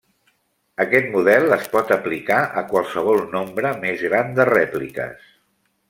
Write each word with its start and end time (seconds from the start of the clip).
Aquest 0.85 1.09
model 1.15 1.45
es 1.57 1.67
pot 1.75 1.93
aplicar 1.97 2.39
a 2.63 2.65
qualsevol 2.73 3.21
nombre 3.37 3.75
més 3.87 4.03
gran 4.09 4.35
de 4.41 4.49
rèpliques. 4.55 5.31